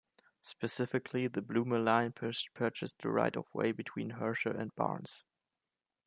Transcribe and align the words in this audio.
Specifically, 0.41 1.27
the 1.27 1.43
Bloomer 1.43 1.77
Line 1.77 2.11
purchased 2.11 2.97
the 3.03 3.09
right-of-way 3.09 3.71
between 3.71 4.09
Herscher 4.13 4.59
and 4.59 4.73
Barnes. 4.73 5.23